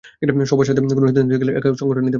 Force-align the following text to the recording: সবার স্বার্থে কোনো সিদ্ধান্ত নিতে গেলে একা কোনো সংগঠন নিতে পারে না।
সবার 0.49 0.65
স্বার্থে 0.67 0.81
কোনো 0.97 1.07
সিদ্ধান্ত 1.09 1.19
নিতে 1.31 1.41
গেলে 1.41 1.51
একা 1.57 1.67
কোনো 1.69 1.79
সংগঠন 1.81 1.85
নিতে 1.85 1.85
পারে 1.89 2.01
না। 2.05 2.09